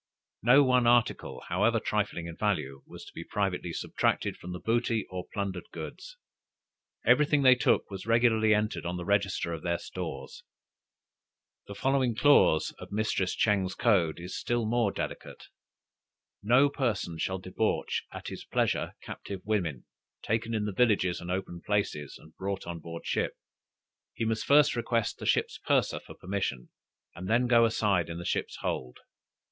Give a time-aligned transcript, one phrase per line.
[0.41, 5.05] No one article, however trifling in value, was to be privately subtracted from the booty
[5.11, 6.17] or plundered goods.
[7.05, 10.41] Every thing they took was regularly entered on the register of their stores.
[11.67, 15.49] The following clause of Mistress Ching's code is still more delicate.
[16.41, 19.85] No person shall debauch at his pleasure captive women,
[20.23, 23.33] taken in the villages and open places, and brought on board a ship;
[24.15, 26.69] he must first request the ship's purser for permission,
[27.13, 28.97] and then go aside in the ship's hold.